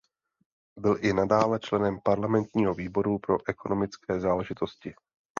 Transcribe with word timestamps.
Byl 0.79 0.97
i 1.05 1.13
nadále 1.13 1.59
členem 1.59 1.99
parlamentního 2.05 2.73
výboru 2.73 3.19
pro 3.19 3.37
ekonomické 3.49 4.19
záležitosti. 4.19 4.93